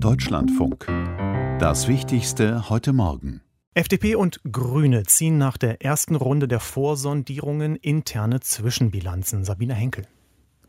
[0.00, 0.86] Deutschlandfunk.
[1.58, 3.40] Das Wichtigste heute Morgen.
[3.74, 9.44] FDP und Grüne ziehen nach der ersten Runde der Vorsondierungen interne Zwischenbilanzen.
[9.44, 10.06] Sabine Henkel.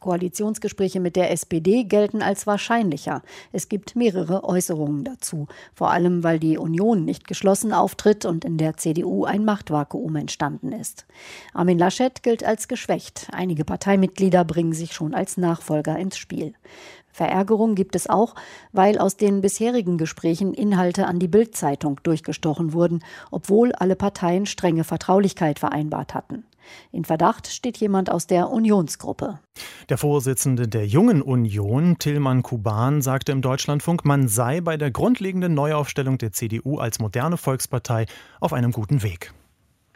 [0.06, 3.24] Koalitionsgespräche mit der SPD gelten als wahrscheinlicher.
[3.52, 5.48] Es gibt mehrere Äußerungen dazu.
[5.74, 10.74] Vor allem, weil die Union nicht geschlossen auftritt und in der CDU ein Machtvakuum entstanden
[10.74, 11.08] ist.
[11.56, 13.30] Armin Laschet gilt als geschwächt.
[13.32, 16.54] Einige Parteimitglieder bringen sich schon als Nachfolger ins Spiel.
[17.12, 18.36] Verärgerung gibt es auch,
[18.74, 24.84] weil aus den bisherigen Gesprächen Inhalte an die Bildzeitung durchgestochen wurden, obwohl alle Parteien strenge
[24.84, 26.44] Vertraulichkeit vereinbart hatten.
[26.92, 29.40] In Verdacht steht jemand aus der Unionsgruppe.
[29.90, 35.54] Der Vorsitzende der Jungen Union, Tillmann Kuban, sagte im Deutschlandfunk, man sei bei der grundlegenden
[35.54, 38.06] Neuaufstellung der CDU als moderne Volkspartei
[38.40, 39.34] auf einem guten Weg.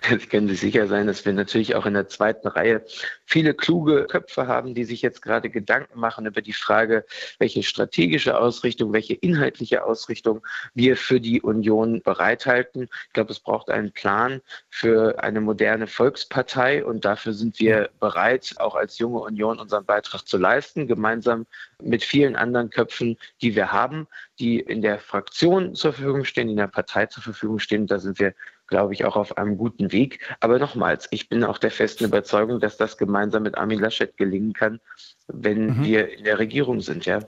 [0.10, 2.84] Sie können sich sicher sein, dass wir natürlich auch in der zweiten Reihe
[3.26, 7.06] viele kluge Köpfe haben, die sich jetzt gerade Gedanken machen über die Frage,
[7.38, 10.42] welche strategische Ausrichtung, welche inhaltliche Ausrichtung
[10.74, 12.90] wir für die Union bereithalten.
[13.08, 18.56] Ich glaube, es braucht einen Plan für eine moderne Volkspartei und dafür sind wir bereit,
[18.58, 21.46] auch als junge Union unseren Beitrag zu leisten, gemeinsam
[21.82, 24.08] mit vielen anderen Köpfen, die wir haben,
[24.40, 27.88] die in der Fraktion zur Verfügung stehen, in der Partei zur Verfügung stehen.
[27.88, 28.34] Da sind wir
[28.70, 30.20] glaube ich, auch auf einem guten Weg.
[30.40, 34.54] Aber nochmals, ich bin auch der festen Überzeugung, dass das gemeinsam mit Armin Laschet gelingen
[34.54, 34.80] kann,
[35.28, 35.84] wenn mhm.
[35.84, 37.20] wir in der Regierung sind, ja.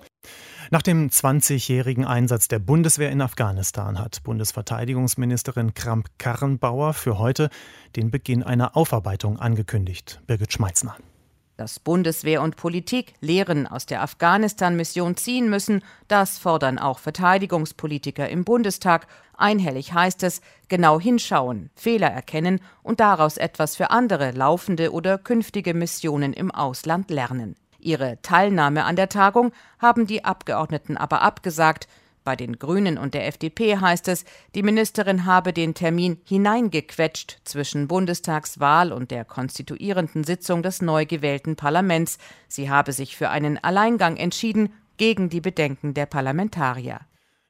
[0.74, 7.50] Nach dem 20-jährigen Einsatz der Bundeswehr in Afghanistan hat Bundesverteidigungsministerin Kramp-Karrenbauer für heute
[7.98, 10.22] den Beginn einer Aufarbeitung angekündigt.
[10.28, 10.96] Birgit Schmeitzner
[11.62, 18.46] dass Bundeswehr und Politik Lehren aus der Afghanistan-Mission ziehen müssen, das fordern auch Verteidigungspolitiker im
[18.46, 19.06] Bundestag.
[19.38, 25.76] Einhellig heißt es, genau hinschauen, Fehler erkennen und daraus etwas für andere laufende oder künftige
[25.76, 27.56] Missionen im Ausland lernen.
[27.78, 31.88] Ihre Teilnahme an der Tagung haben die Abgeordneten aber abgesagt,
[32.24, 37.88] bei den Grünen und der FDP heißt es, die Ministerin habe den Termin hineingequetscht zwischen
[37.88, 42.18] Bundestagswahl und der konstituierenden Sitzung des neu gewählten Parlaments.
[42.48, 47.00] Sie habe sich für einen Alleingang entschieden, gegen die Bedenken der Parlamentarier.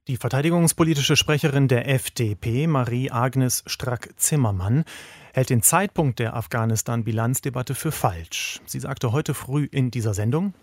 [0.08, 4.86] Die verteidigungspolitische Sprecherin der FDP, Marie-Agnes Strack-Zimmermann,
[5.34, 8.62] hält den Zeitpunkt der Afghanistan-Bilanzdebatte für falsch.
[8.66, 10.54] Sie sagte heute früh in dieser Sendung,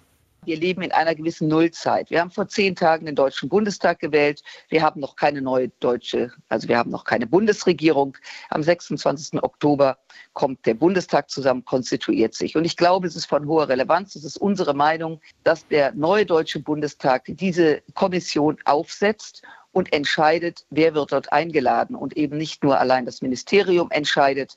[0.48, 2.10] wir leben in einer gewissen Nullzeit.
[2.10, 4.42] Wir haben vor zehn Tagen den Deutschen Bundestag gewählt.
[4.70, 8.16] Wir haben noch keine neue deutsche, also wir haben noch keine Bundesregierung.
[8.48, 9.42] Am 26.
[9.42, 9.98] Oktober
[10.32, 12.56] kommt der Bundestag zusammen, konstituiert sich.
[12.56, 14.16] Und ich glaube, es ist von hoher Relevanz.
[14.16, 19.42] Es ist unsere Meinung, dass der neue Deutsche Bundestag diese Kommission aufsetzt
[19.72, 24.56] und entscheidet, wer wird dort eingeladen und eben nicht nur allein das Ministerium entscheidet.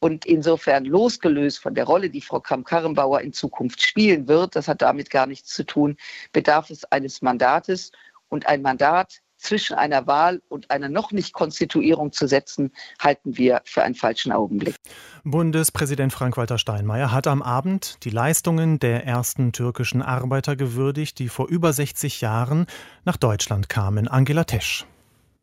[0.00, 4.82] Und insofern losgelöst von der Rolle, die Frau Kramp-Karrenbauer in Zukunft spielen wird, das hat
[4.82, 5.96] damit gar nichts zu tun,
[6.32, 7.92] bedarf es eines Mandates.
[8.28, 13.62] Und ein Mandat zwischen einer Wahl und einer noch nicht Konstituierung zu setzen, halten wir
[13.64, 14.76] für einen falschen Augenblick.
[15.24, 21.48] Bundespräsident Frank-Walter Steinmeier hat am Abend die Leistungen der ersten türkischen Arbeiter gewürdigt, die vor
[21.48, 22.66] über 60 Jahren
[23.04, 24.08] nach Deutschland kamen.
[24.08, 24.86] Angela Tesch.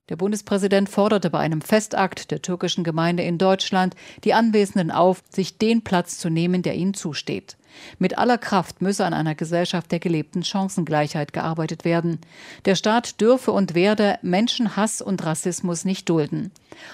[0.09, 5.57] Der Bundespräsident forderte bei einem Festakt der türkischen Gemeinde in Deutschland die Anwesenden auf, sich
[5.57, 7.57] den Platz zu nehmen, der ihnen zusteht.
[7.99, 12.19] Mit aller Kraft müsse an einer Gesellschaft der gelebten Chancengleichheit gearbeitet werden.
[12.63, 16.51] Der Staat dürfe und werde Menschenhass und Rassismus nicht dulden.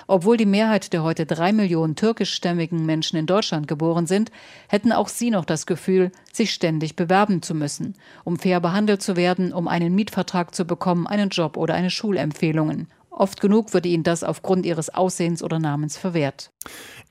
[0.08, 4.32] Obwohl die Mehrheit der heute drei Millionen türkischstämmigen Menschen in Deutschland geboren sind,
[4.68, 7.94] hätten auch sie noch das Gefühl, sich ständig bewerben zu müssen,
[8.24, 12.88] um fair behandelt zu werden, um einen Mietvertrag zu bekommen, einen Job oder eine Schulempfehlungen.
[13.16, 16.52] Oft genug würde ihnen das aufgrund ihres Aussehens oder Namens verwehrt.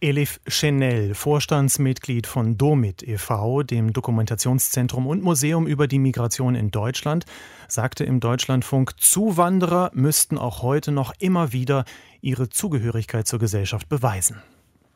[0.01, 7.25] Elif Chenel, Vorstandsmitglied von DOMIT e.V., dem Dokumentationszentrum und Museum über die Migration in Deutschland,
[7.69, 11.85] sagte im Deutschlandfunk, Zuwanderer müssten auch heute noch immer wieder
[12.21, 14.43] ihre Zugehörigkeit zur Gesellschaft beweisen.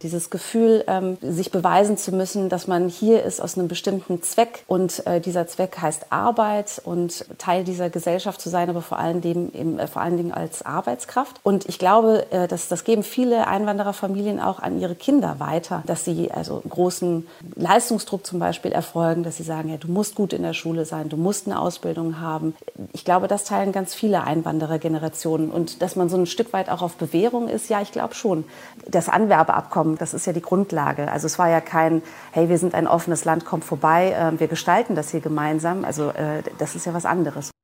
[0.03, 4.63] Dieses Gefühl, ähm, sich beweisen zu müssen, dass man hier ist aus einem bestimmten Zweck
[4.67, 9.23] und äh, dieser Zweck heißt Arbeit und Teil dieser Gesellschaft zu sein, aber vor allen
[9.23, 11.41] Dingen, eben, äh, vor allen Dingen als Arbeitskraft.
[11.43, 16.05] Und ich glaube, äh, dass, das geben viele Einwandererfamilien auch an ihre Kinder weiter, dass
[16.05, 20.43] sie also großen Leistungsdruck zum Beispiel erfolgen, dass sie sagen, ja, du musst gut in
[20.43, 22.55] der Schule sein, du musst eine Ausbildung haben.
[22.93, 26.83] Ich glaube, das teilen ganz viele Einwanderergenerationen und dass man so ein Stück weit auch
[26.83, 28.45] auf Bewährung ist, ja, ich glaube schon.
[28.87, 29.99] Das Anwerbeabkommen kommen.
[29.99, 31.11] Das ist ja die Grundlage.
[31.11, 32.03] Also es war ja kein,
[32.33, 35.85] hey, wir sind ein offenes Land, kommt vorbei, äh, wir gestalten das hier gemeinsam.
[35.85, 37.56] Also äh, das ist ja was anderes.